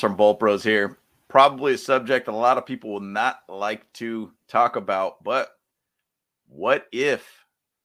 [0.00, 0.98] from Bolt Bros here.
[1.28, 5.50] Probably a subject a lot of people will not like to talk about, but
[6.48, 7.26] what if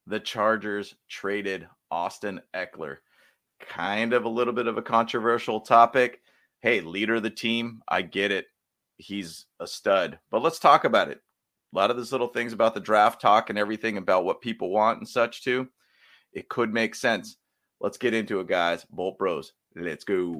[0.05, 2.97] the Chargers traded Austin Ekeler?
[3.59, 6.21] Kind of a little bit of a controversial topic.
[6.59, 8.47] Hey, leader of the team, I get it.
[8.97, 11.21] He's a stud, but let's talk about it.
[11.73, 14.69] A lot of these little things about the draft talk and everything about what people
[14.69, 15.67] want and such too.
[16.33, 17.37] It could make sense.
[17.79, 18.85] Let's get into it, guys.
[18.89, 20.39] Bolt Bros, let's go.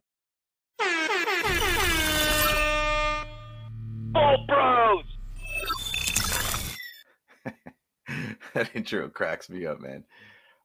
[8.58, 10.04] That intro cracks me up, man.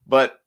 [0.06, 0.41] But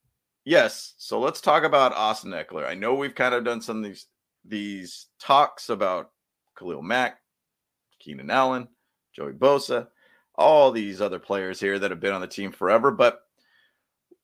[0.43, 2.67] yes, so let's talk about Austin Ekeler.
[2.67, 4.07] I know we've kind of done some of these
[4.47, 6.11] these talks about
[6.57, 7.17] Khalil Mack,
[7.99, 8.67] Keenan Allen,
[9.15, 9.87] Joey Bosa,
[10.35, 12.91] all these other players here that have been on the team forever.
[12.91, 13.21] But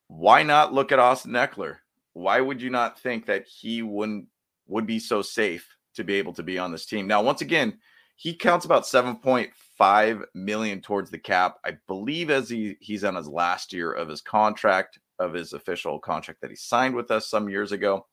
[0.07, 1.77] why not look at Austin Ekeler?
[2.13, 4.27] Why would you not think that he wouldn't
[4.67, 7.07] would be so safe to be able to be on this team?
[7.07, 7.79] Now, once again,
[8.21, 11.57] he counts about 7.5 million towards the cap.
[11.65, 15.97] I believe as he he's on his last year of his contract, of his official
[15.97, 18.05] contract that he signed with us some years ago.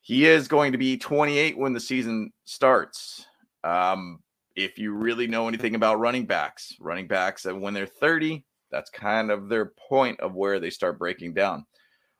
[0.00, 3.26] He is going to be 28 when the season starts.
[3.62, 4.20] Um,
[4.56, 8.88] if you really know anything about running backs, running backs, and when they're 30, that's
[8.88, 11.66] kind of their point of where they start breaking down.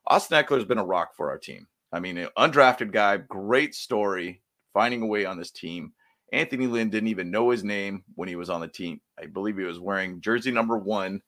[0.06, 1.66] Austin Ekeler has been a rock for our team.
[1.92, 4.42] I mean, undrafted guy, great story,
[4.74, 5.94] finding a way on this team.
[6.34, 9.00] Anthony Lynn didn't even know his name when he was on the team.
[9.20, 11.22] I believe he was wearing jersey number one.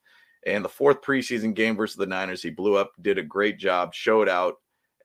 [0.45, 3.93] And the fourth preseason game versus the Niners, he blew up, did a great job,
[3.93, 4.55] showed out,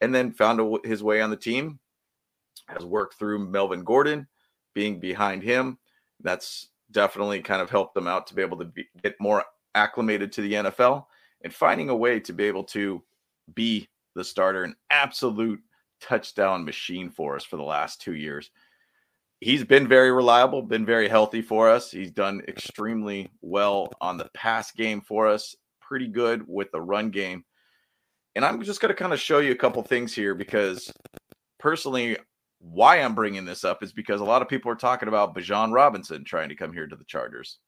[0.01, 1.79] and then found a, his way on the team.
[2.67, 4.27] Has worked through Melvin Gordon
[4.75, 5.79] being behind him.
[6.21, 10.33] That's definitely kind of helped them out to be able to be, get more acclimated
[10.33, 11.07] to the NFL
[11.43, 13.03] and finding a way to be able to
[13.55, 15.61] be the starter, an absolute
[16.01, 18.51] touchdown machine for us for the last two years.
[19.43, 21.91] He's been very reliable, been very healthy for us.
[21.91, 27.11] He's done extremely well on the pass game for us, pretty good with the run
[27.11, 27.45] game.
[28.37, 30.93] And I'm just going to kind of show you a couple things here because
[31.59, 32.19] personally,
[32.61, 35.73] why I'm bringing this up is because a lot of people are talking about Bijan
[35.73, 37.59] Robinson trying to come here to the Chargers.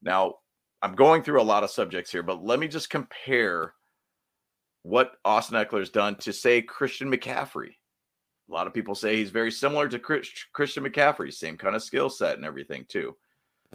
[0.00, 0.36] Now,
[0.80, 3.74] I'm going through a lot of subjects here, but let me just compare
[4.82, 7.74] what Austin Ekeler's done to say Christian McCaffrey.
[8.52, 11.82] A lot of people say he's very similar to Chris, Christian McCaffrey, same kind of
[11.82, 13.16] skill set and everything too.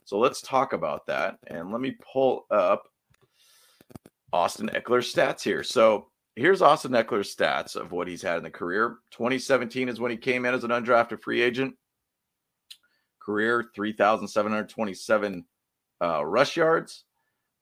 [0.06, 1.40] So let's talk about that.
[1.48, 2.84] And let me pull up
[4.32, 5.64] Austin Ekeler's stats here.
[5.64, 9.00] So here's Austin Ekeler's stats of what he's had in the career.
[9.12, 11.74] 2017 is when he came in as an undrafted free agent.
[13.20, 15.44] Career 3,727
[16.04, 17.04] uh, rush yards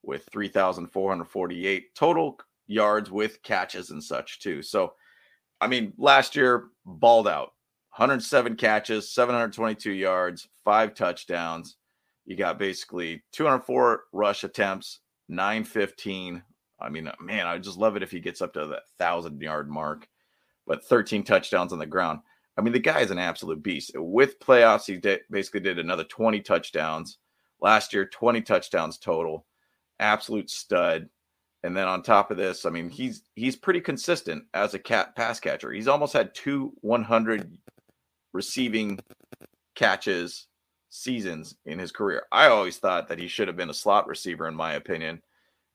[0.03, 2.37] with 3,448 total
[2.67, 4.61] yards with catches and such too.
[4.61, 4.93] So,
[5.61, 7.53] I mean, last year balled out
[7.95, 11.77] 107 catches, 722 yards, five touchdowns.
[12.25, 14.99] You got basically 204 rush attempts,
[15.29, 16.43] 915.
[16.81, 19.69] I mean, man, I just love it if he gets up to that thousand yard
[19.69, 20.07] mark,
[20.67, 22.19] but 13 touchdowns on the ground.
[22.57, 23.91] I mean, the guy is an absolute beast.
[23.95, 27.17] With playoffs, he did, basically did another 20 touchdowns.
[27.61, 29.45] Last year, 20 touchdowns total.
[29.99, 31.09] Absolute stud.
[31.65, 35.15] And then on top of this, I mean, he's he's pretty consistent as a cat
[35.15, 35.71] pass catcher.
[35.71, 37.57] He's almost had two 100
[38.33, 38.99] receiving
[39.73, 40.45] catches
[40.89, 42.23] seasons in his career.
[42.31, 45.23] I always thought that he should have been a slot receiver, in my opinion,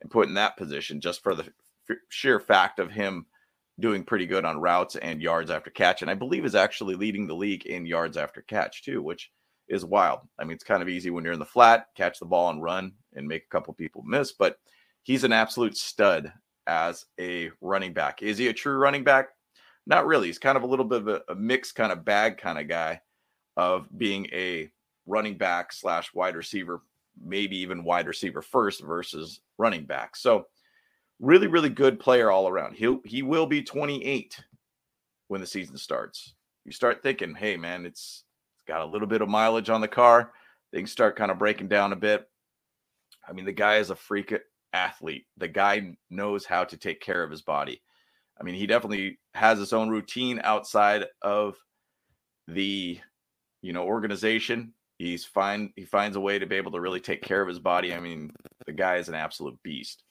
[0.01, 1.53] and put in that position just for the
[1.91, 3.27] f- sheer fact of him
[3.81, 6.03] doing pretty good on routes and yards after catch.
[6.03, 9.33] And I believe is actually leading the league in yards after catch too, which
[9.69, 10.21] is wild.
[10.39, 12.63] I mean, it's kind of easy when you're in the flat, catch the ball and
[12.63, 14.57] run and make a couple people miss, but
[15.03, 16.33] he's an absolute stud
[16.67, 18.23] as a running back.
[18.23, 19.29] Is he a true running back?
[19.87, 20.29] Not really.
[20.29, 22.69] He's kind of a little bit of a, a mixed kind of bag kind of
[22.69, 23.01] guy
[23.57, 24.71] of being a
[25.07, 26.83] running back slash wide receiver,
[27.23, 30.17] maybe even wide receiver first versus running back.
[30.17, 30.47] So
[31.19, 32.75] really, really good player all around.
[32.75, 34.43] He'll he will be 28
[35.29, 36.35] when the season starts.
[36.65, 38.25] You start thinking, hey man, it's,
[38.57, 40.33] it's got a little bit of mileage on the car.
[40.73, 42.29] Things start kind of breaking down a bit.
[43.29, 44.33] I mean, the guy is a freak
[44.73, 45.27] athlete.
[45.37, 47.83] The guy knows how to take care of his body.
[48.41, 51.57] I mean, he definitely has his own routine outside of
[52.49, 52.99] the,
[53.63, 54.73] you know, organization.
[54.99, 55.73] He's fine.
[55.77, 57.95] He finds a way to be able to really take care of his body.
[57.95, 58.33] I mean,
[58.67, 60.05] the guy is an absolute beast.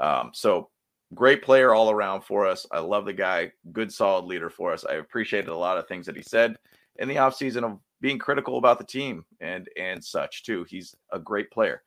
[0.00, 0.70] Um, so
[1.14, 2.66] great player all around for us.
[2.70, 3.52] I love the guy.
[3.72, 4.84] Good, solid leader for us.
[4.84, 6.56] I appreciated a lot of things that he said
[6.96, 10.64] in the offseason of being critical about the team and and such too.
[10.68, 11.82] He's a great player.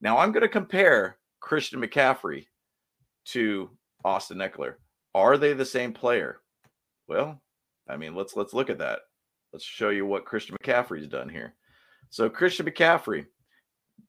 [0.00, 2.46] Now I'm going to compare Christian McCaffrey
[3.26, 3.70] to
[4.04, 4.74] Austin Ekeler.
[5.14, 6.40] Are they the same player?
[7.08, 7.40] Well,
[7.88, 9.00] I mean, let's let's look at that.
[9.52, 11.54] let's show you what Christian McCaffrey's done here.
[12.10, 13.26] So Christian McCaffrey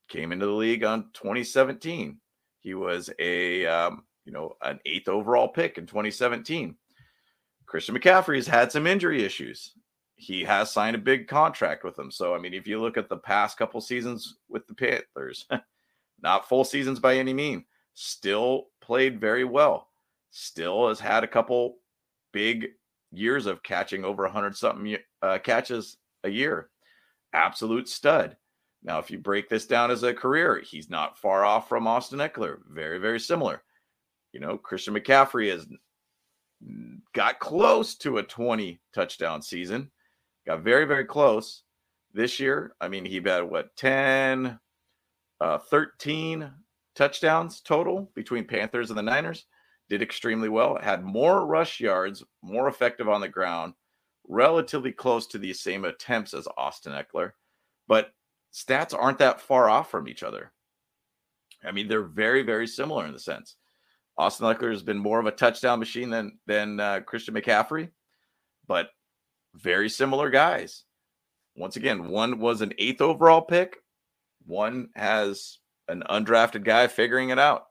[0.08, 2.18] came into the league on 2017.
[2.60, 6.76] He was a um, you know an eighth overall pick in 2017.
[7.66, 9.72] Christian McCaffrey has had some injury issues.
[10.16, 12.10] He has signed a big contract with them.
[12.10, 15.46] So I mean, if you look at the past couple seasons with the Panthers,
[16.22, 17.64] not full seasons by any mean,
[17.94, 19.88] still played very well.
[20.30, 21.76] Still has had a couple
[22.32, 22.68] big
[23.12, 26.70] years of catching over 100 something uh, catches a year.
[27.32, 28.36] Absolute stud.
[28.82, 32.20] Now, if you break this down as a career, he's not far off from Austin
[32.20, 32.58] Ekeler.
[32.70, 33.62] Very, very similar.
[34.32, 35.66] You know, Christian McCaffrey has
[37.12, 39.90] got close to a 20 touchdown season,
[40.46, 41.62] got very, very close
[42.14, 42.74] this year.
[42.80, 44.58] I mean, he had what 10,
[45.40, 46.50] uh, 13
[46.94, 49.46] touchdowns total between Panthers and the Niners.
[49.88, 50.78] Did extremely well.
[50.80, 53.74] Had more rush yards, more effective on the ground,
[54.28, 57.32] relatively close to the same attempts as Austin Ekeler.
[57.88, 58.12] But
[58.54, 60.52] stats aren't that far off from each other.
[61.64, 63.56] I mean, they're very, very similar in the sense.
[64.16, 67.90] Austin Ekeler has been more of a touchdown machine than than uh, Christian McCaffrey,
[68.66, 68.90] but
[69.54, 70.84] very similar guys.
[71.56, 73.78] Once again, one was an eighth overall pick,
[74.46, 75.58] one has
[75.88, 77.64] an undrafted guy figuring it out.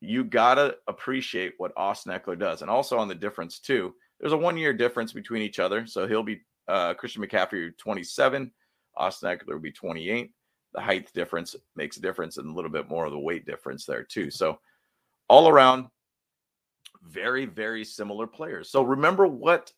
[0.00, 3.94] You gotta appreciate what Austin Ekeler does, and also on the difference too.
[4.20, 8.50] There's a one year difference between each other, so he'll be uh, Christian McCaffrey 27,
[8.96, 10.30] Austin Ekeler will be 28.
[10.74, 13.86] The height difference makes a difference, and a little bit more of the weight difference
[13.86, 14.30] there too.
[14.30, 14.58] So
[15.28, 15.86] all around,
[17.02, 18.70] very very similar players.
[18.70, 19.72] So remember what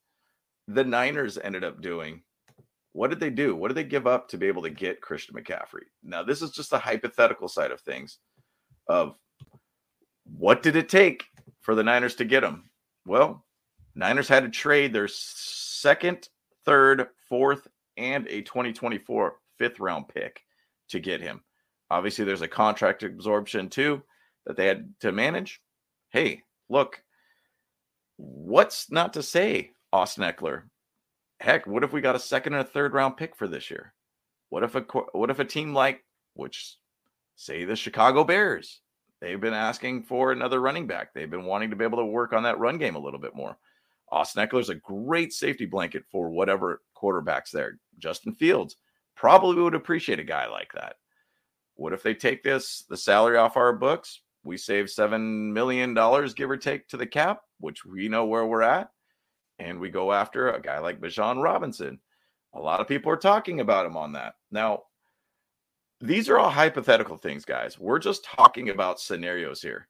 [0.68, 2.22] the Niners ended up doing
[2.92, 3.54] what did they do?
[3.54, 5.84] What did they give up to be able to get Christian McCaffrey?
[6.02, 8.18] Now, this is just a hypothetical side of things
[8.88, 9.14] of
[10.24, 11.24] what did it take
[11.60, 12.70] for the Niners to get him?
[13.06, 13.44] Well,
[13.94, 16.28] Niners had to trade their second,
[16.64, 17.66] third, fourth,
[17.96, 20.42] and a 2024 fifth round pick
[20.88, 21.42] to get him.
[21.90, 24.02] Obviously, there's a contract absorption too
[24.46, 25.60] that they had to manage.
[26.10, 27.02] Hey, look,
[28.16, 30.62] what's not to say, Austin Ekeler?
[31.40, 33.94] Heck, what if we got a second and a third round pick for this year?
[34.50, 34.80] What if a
[35.12, 36.04] what if a team like
[36.34, 36.76] which
[37.36, 38.80] say the Chicago Bears,
[39.20, 41.14] they've been asking for another running back.
[41.14, 43.34] They've been wanting to be able to work on that run game a little bit
[43.34, 43.56] more.
[44.12, 47.78] Austin Ekeler's a great safety blanket for whatever quarterbacks there.
[47.98, 48.76] Justin Fields
[49.16, 50.96] probably would appreciate a guy like that.
[51.76, 54.20] What if they take this the salary off our books?
[54.42, 58.46] We save seven million dollars, give or take, to the cap, which we know where
[58.46, 58.90] we're at
[59.60, 62.00] and we go after a guy like Bijan Robinson.
[62.54, 64.34] A lot of people are talking about him on that.
[64.50, 64.84] Now,
[66.00, 67.78] these are all hypothetical things, guys.
[67.78, 69.86] We're just talking about scenarios here.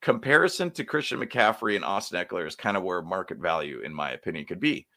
[0.00, 4.12] Comparison to Christian McCaffrey and Austin Ekeler is kind of where market value, in my
[4.12, 4.88] opinion, could be.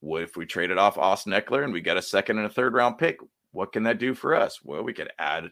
[0.00, 2.74] What if we traded off Austin Ekeler and we got a second and a third
[2.74, 3.18] round pick?
[3.52, 4.58] What can that do for us?
[4.64, 5.50] Well, we could add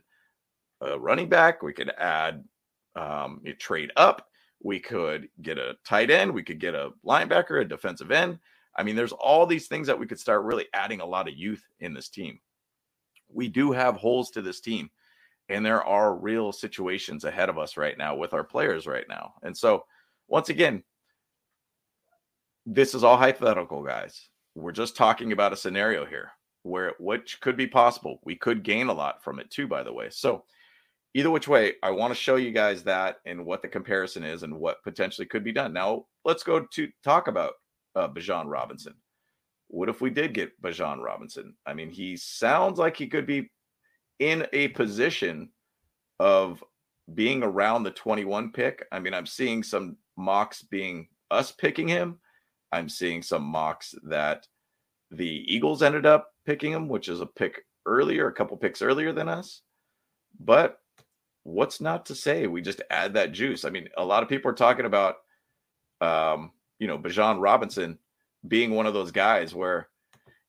[0.81, 1.63] a running back.
[1.63, 2.45] We could add
[2.97, 4.27] um, trade up.
[4.63, 6.33] We could get a tight end.
[6.33, 8.39] We could get a linebacker, a defensive end.
[8.77, 11.35] I mean, there's all these things that we could start really adding a lot of
[11.35, 12.39] youth in this team.
[13.33, 14.91] We do have holes to this team,
[15.49, 19.35] and there are real situations ahead of us right now with our players right now.
[19.43, 19.85] And so,
[20.29, 20.83] once again,
[22.67, 24.29] this is all hypothetical, guys.
[24.55, 28.21] We're just talking about a scenario here where which could be possible.
[28.25, 30.09] We could gain a lot from it too, by the way.
[30.11, 30.45] So,
[31.15, 34.43] either which way, I want to show you guys that and what the comparison is
[34.43, 35.73] and what potentially could be done.
[35.73, 37.55] Now, let's go to talk about
[37.97, 38.95] uh, Bijan Robinson.
[39.69, 41.55] What if we did get Bijan Robinson?
[41.67, 43.51] I mean, he sounds like he could be
[44.19, 45.51] in a position
[46.19, 46.63] of
[47.15, 48.87] being around the 21 pick.
[48.93, 52.19] I mean, I'm seeing some mocks being us picking him.
[52.73, 54.47] I'm seeing some mocks that
[55.11, 59.13] the Eagles ended up picking him, which is a pick earlier, a couple picks earlier
[59.13, 59.63] than us.
[60.39, 60.79] But
[61.45, 63.65] what's not to say we just add that juice?
[63.65, 65.17] I mean, a lot of people are talking about,
[66.01, 67.99] um, you know, Bijan Robinson
[68.47, 69.89] being one of those guys where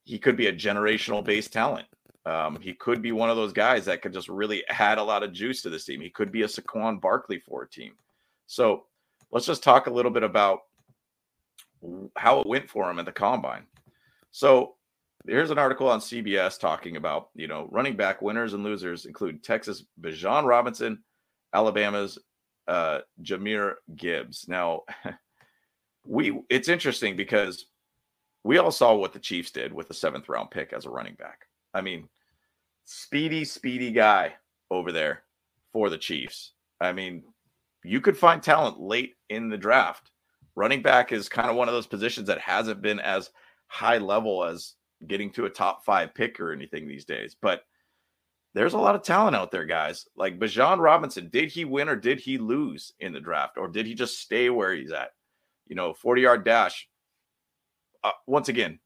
[0.03, 1.87] he could be a generational based talent.
[2.25, 5.23] Um, he could be one of those guys that could just really add a lot
[5.23, 6.01] of juice to this team.
[6.01, 7.93] He could be a Saquon Barkley for a team.
[8.45, 8.85] So
[9.31, 10.59] let's just talk a little bit about
[12.15, 13.63] how it went for him at the combine.
[14.29, 14.75] So
[15.27, 19.43] Here's an article on CBS talking about, you know, running back winners and losers include
[19.43, 21.03] Texas Bijan Robinson,
[21.53, 22.17] Alabama's
[22.67, 24.45] uh, Jahmyr Gibbs.
[24.47, 24.81] Now,
[26.05, 27.67] we it's interesting because
[28.43, 31.15] we all saw what the Chiefs did with the seventh round pick as a running
[31.15, 31.45] back.
[31.73, 32.09] I mean,
[32.85, 34.33] speedy, speedy guy
[34.71, 35.23] over there
[35.71, 36.53] for the Chiefs.
[36.79, 37.23] I mean,
[37.83, 40.09] you could find talent late in the draft.
[40.55, 43.29] Running back is kind of one of those positions that hasn't been as
[43.67, 44.73] high level as
[45.07, 47.35] getting to a top five pick or anything these days.
[47.39, 47.63] But
[48.53, 50.07] there's a lot of talent out there, guys.
[50.15, 53.57] Like Bijan Robinson, did he win or did he lose in the draft?
[53.57, 55.11] Or did he just stay where he's at?
[55.67, 56.87] You know, 40 yard dash.
[58.03, 58.79] Uh, once again,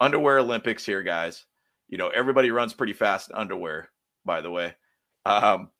[0.00, 1.46] underwear Olympics here, guys.
[1.88, 3.90] You know, everybody runs pretty fast in underwear,
[4.24, 4.74] by the way.
[5.24, 5.70] Um,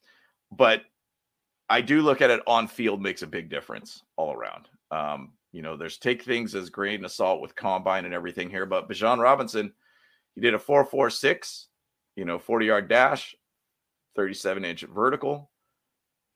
[0.53, 0.83] but
[1.69, 4.69] I do look at it on field makes a big difference all around.
[4.91, 8.67] Um, you know, there's take things as grain of salt with combine and everything here,
[8.67, 9.73] but Bijan Robinson,
[10.35, 11.69] he did a 446
[12.17, 13.35] you know, 40 yard dash,
[14.17, 15.51] 37 inch vertical,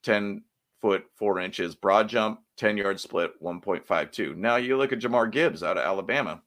[0.03, 0.43] 10
[0.81, 4.35] foot, four inches broad jump, 10 yard split, 1.52.
[4.35, 6.41] Now you look at Jahmyr Gibbs out of Alabama,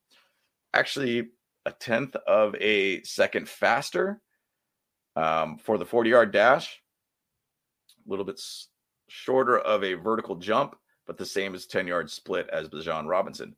[0.74, 1.28] actually
[1.66, 4.20] a tenth of a second faster
[5.16, 6.80] um, for the 40 yard dash,
[8.06, 8.40] a little bit
[9.08, 10.76] shorter of a vertical jump,
[11.06, 13.54] but the same as 10 yard split as Bijan Robinson.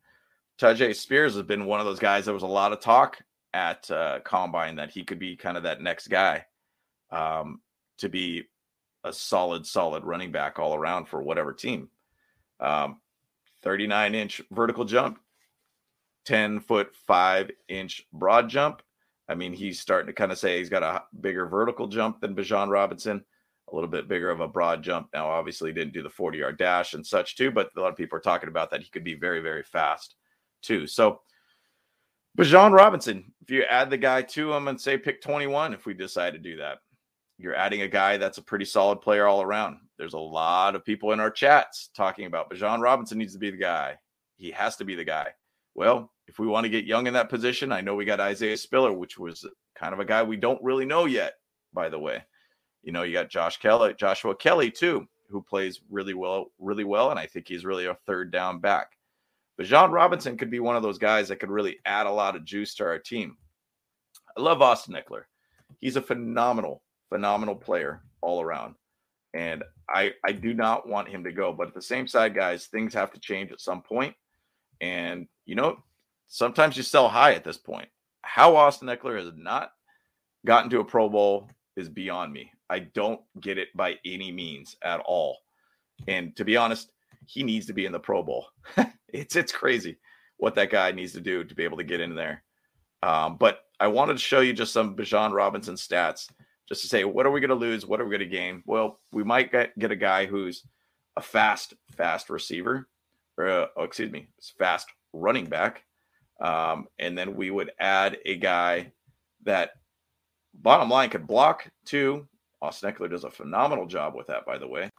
[0.59, 2.25] Tyjae Spears has been one of those guys.
[2.25, 3.17] There was a lot of talk
[3.53, 6.45] at uh, combine that he could be kind of that next guy
[7.11, 7.61] um,
[7.97, 8.43] to be
[9.03, 11.89] a solid, solid running back all around for whatever team.
[12.59, 12.99] Um,
[13.63, 15.19] 39 inch vertical jump,
[16.25, 18.81] 10 foot five inch broad jump.
[19.27, 22.35] I mean, he's starting to kind of say he's got a bigger vertical jump than
[22.35, 23.23] Bijan Robinson,
[23.71, 25.09] a little bit bigger of a broad jump.
[25.13, 27.89] Now, obviously, he didn't do the 40 yard dash and such too, but a lot
[27.89, 30.15] of people are talking about that he could be very, very fast
[30.61, 30.87] too.
[30.87, 31.21] So,
[32.37, 35.93] Bijan Robinson, if you add the guy to him and say pick 21, if we
[35.93, 36.79] decide to do that,
[37.37, 39.77] you're adding a guy that's a pretty solid player all around.
[39.99, 43.51] There's a lot of people in our chats talking about Bijan Robinson needs to be
[43.51, 43.97] the guy.
[44.37, 45.27] He has to be the guy.
[45.75, 48.57] Well, if we want to get young in that position, I know we got Isaiah
[48.57, 51.33] Spiller, which was kind of a guy we don't really know yet,
[51.71, 52.23] by the way.
[52.81, 57.11] You know, you got Josh Kelley, Joshua Kelley too, who plays really well, really well.
[57.11, 58.87] And I think he's really a third down back.
[59.59, 62.45] Bijan Robinson could be one of those guys that could really add a lot of
[62.45, 63.37] juice to our team.
[64.37, 65.23] I love Austin Ekeler.
[65.79, 68.75] He's a phenomenal, phenomenal player all around.
[69.33, 71.53] And I I do not want him to go.
[71.53, 74.15] But at the same side, guys, things have to change at some point.
[74.81, 75.77] And you know,
[76.27, 77.89] sometimes you sell high at this point.
[78.21, 79.71] How Austin Ekeler has not
[80.45, 82.51] gotten to a Pro Bowl is beyond me.
[82.69, 85.37] I don't get it by any means at all.
[86.07, 86.91] And to be honest,
[87.25, 88.47] he needs to be in the Pro Bowl.
[89.13, 89.97] it's it's crazy
[90.37, 92.43] what that guy needs to do to be able to get in there.
[93.01, 96.29] Um, but I wanted to show you just some Bijan Robinson stats,
[96.67, 98.63] just to say what are we going to lose, what are we going to gain.
[98.65, 100.63] Well, we might get get a guy who's
[101.15, 102.87] a fast fast receiver,
[103.37, 104.27] or uh, oh, excuse me,
[104.57, 105.83] fast running back,
[106.41, 108.91] um, and then we would add a guy
[109.43, 109.71] that
[110.53, 112.27] bottom line could block too.
[112.61, 114.89] Austin Ekeler does a phenomenal job with that, by the way.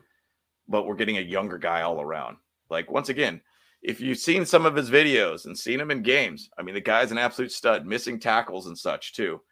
[0.69, 2.37] But we're getting a younger guy all around.
[2.71, 3.41] Like once again,
[3.85, 6.81] if you've seen some of his videos and seen him in games, I mean, the
[6.81, 9.43] guy's an absolute stud, missing tackles and such too.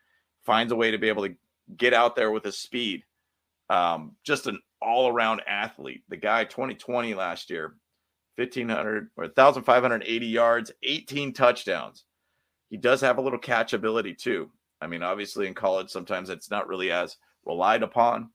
[0.42, 1.34] Finds a way to be able to
[1.76, 3.04] get out there with his speed.
[3.68, 6.02] Um, just an all around athlete.
[6.08, 7.76] The guy 2020 last year,
[8.36, 12.04] 1500 or 1580 yards, 18 touchdowns.
[12.70, 14.50] He does have a little catch ability too.
[14.80, 18.30] I mean, obviously in college, sometimes it's not really as relied upon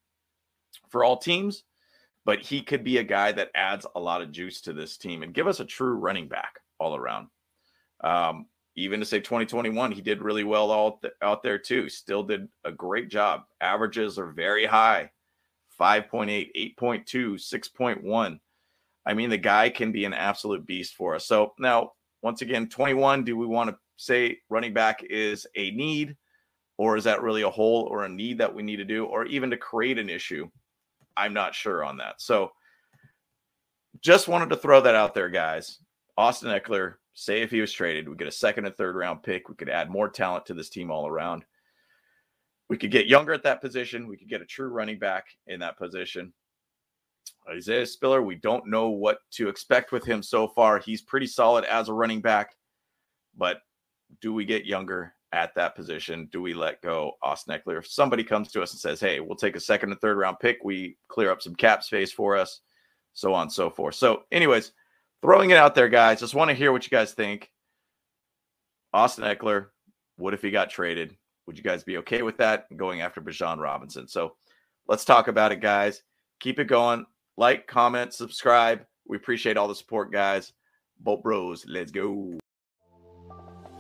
[0.89, 1.63] for all teams,
[2.27, 5.23] but he could be a guy that adds a lot of juice to this team
[5.23, 7.29] and give us a true running back all around.
[8.03, 11.87] Um, even to say 2021, he did really well all th- out there too.
[11.87, 13.43] Still did a great job.
[13.61, 15.09] Averages are very high
[15.79, 18.39] 5.8, 8.2, 6.1.
[19.05, 21.25] I mean, the guy can be an absolute beast for us.
[21.25, 26.17] So now, once again, 21, do we want to say running back is a need,
[26.77, 29.25] or is that really a hole or a need that we need to do, or
[29.27, 30.49] even to create an issue?
[31.17, 32.21] I'm not sure on that.
[32.21, 32.51] So
[34.01, 35.79] just wanted to throw that out there, guys.
[36.17, 39.49] Austin Ekeler, say if he was traded, we get a second and third round pick.
[39.49, 41.45] We could add more talent to this team all around.
[42.69, 44.07] We could get younger at that position.
[44.07, 46.33] We could get a true running back in that position.
[47.49, 50.79] Isaiah Spiller, we don't know what to expect with him so far.
[50.79, 52.55] He's pretty solid as a running back,
[53.37, 53.61] but
[54.21, 55.13] do we get younger?
[55.33, 56.29] At that position?
[56.31, 57.79] Do we let go Austin Ekeler?
[57.79, 60.39] If somebody comes to us and says, hey, we'll take a second and third round
[60.39, 62.61] pick, we clear up some cap space for us,
[63.13, 63.95] so on and so forth.
[63.95, 64.71] So, anyways,
[65.21, 66.21] throwing it out there, guys.
[66.21, 67.51] Just want to hear what you guys think.
[68.93, 69.67] Austin Ekeler,
[70.15, 71.17] what if he got traded?
[71.45, 74.07] Would you guys be okay with that going after Bijan Robinson?
[74.07, 74.37] So
[74.87, 76.03] let's talk about it, guys.
[76.39, 77.05] Keep it going.
[77.35, 78.85] Like, comment, subscribe.
[79.05, 80.53] We appreciate all the support, guys.
[80.99, 82.37] Bolt Bros, let's go.